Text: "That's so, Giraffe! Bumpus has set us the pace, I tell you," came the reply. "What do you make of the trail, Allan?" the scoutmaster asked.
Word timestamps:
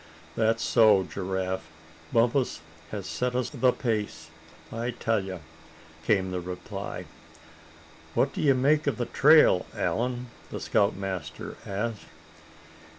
"That's 0.35 0.63
so, 0.63 1.03
Giraffe! 1.03 1.69
Bumpus 2.11 2.61
has 2.89 3.05
set 3.05 3.35
us 3.35 3.51
the 3.51 3.71
pace, 3.71 4.31
I 4.73 4.89
tell 4.89 5.23
you," 5.23 5.41
came 6.03 6.31
the 6.31 6.39
reply. 6.41 7.05
"What 8.15 8.33
do 8.33 8.41
you 8.41 8.55
make 8.55 8.87
of 8.87 8.97
the 8.97 9.05
trail, 9.05 9.67
Allan?" 9.75 10.31
the 10.49 10.59
scoutmaster 10.59 11.55
asked. 11.67 12.07